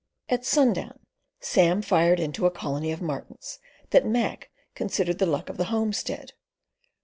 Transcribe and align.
At 0.29 0.43
sundown 0.45 0.97
Sam 1.41 1.83
fired 1.83 2.19
into 2.19 2.47
a 2.47 2.49
colony 2.49 2.91
of 2.91 3.03
martins 3.03 3.59
that 3.91 4.03
Mac 4.03 4.49
considered 4.73 5.19
the 5.19 5.27
luck 5.27 5.47
of 5.47 5.57
the 5.57 5.65
homestead. 5.65 6.33